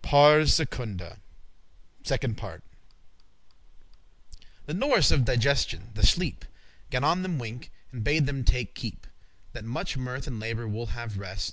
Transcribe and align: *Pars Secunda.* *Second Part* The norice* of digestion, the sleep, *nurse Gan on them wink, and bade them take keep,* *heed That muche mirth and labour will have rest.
*Pars 0.00 0.54
Secunda.* 0.54 1.18
*Second 2.02 2.38
Part* 2.38 2.64
The 4.64 4.72
norice* 4.72 5.10
of 5.12 5.26
digestion, 5.26 5.90
the 5.92 6.06
sleep, 6.06 6.46
*nurse 6.46 6.50
Gan 6.88 7.04
on 7.04 7.20
them 7.20 7.38
wink, 7.38 7.70
and 7.90 8.02
bade 8.02 8.24
them 8.24 8.42
take 8.42 8.74
keep,* 8.74 9.04
*heed 9.04 9.10
That 9.52 9.64
muche 9.66 9.98
mirth 9.98 10.26
and 10.26 10.40
labour 10.40 10.66
will 10.66 10.86
have 10.96 11.18
rest. 11.18 11.50